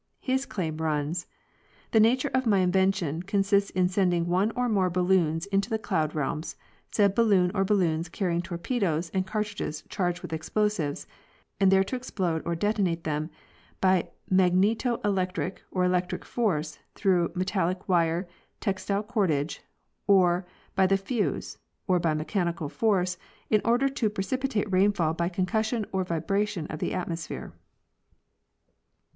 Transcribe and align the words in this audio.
His 0.21 0.47
claim 0.47 0.77
runs: 0.77 1.27
The 1.91 1.99
nature 1.99 2.31
of 2.33 2.47
my 2.47 2.57
invention 2.57 3.21
consists 3.21 3.69
in 3.69 3.87
sending 3.87 4.25
one 4.25 4.49
or 4.55 4.67
more 4.67 4.89
balloons 4.89 5.45
into 5.45 5.69
the 5.69 5.77
cloud 5.77 6.15
realms, 6.15 6.55
said 6.89 7.13
balloon 7.13 7.51
or 7.53 7.63
balloons 7.63 8.09
carrying 8.09 8.41
torpedoes 8.41 9.11
and 9.11 9.27
cartridges 9.27 9.83
charged 9.89 10.23
with 10.23 10.33
explosives, 10.33 11.05
and 11.59 11.71
there 11.71 11.83
to 11.83 11.95
explode 11.95 12.41
or 12.45 12.55
detonate 12.55 13.03
them 13.03 13.29
by 13.79 14.09
magneto 14.27 14.99
electric 15.05 15.61
or 15.69 15.83
electric 15.85 16.25
force 16.25 16.79
through 16.95 17.31
metallic 17.35 17.87
wire, 17.87 18.27
textile 18.59 19.03
cordage, 19.03 19.61
or 20.07 20.47
by 20.73 20.87
the 20.87 20.97
fuse, 20.97 21.59
or 21.85 21.99
by 21.99 22.15
mechanical 22.15 22.69
force, 22.69 23.19
in 23.51 23.61
order 23.63 23.87
to 23.87 24.09
precipitate 24.09 24.71
rainfall 24.73 25.13
by 25.13 25.29
concussion 25.29 25.85
or 25.91 26.03
vibration 26.03 26.65
of 26.71 26.79
the 26.79 26.91
atmosphere. 26.91 27.53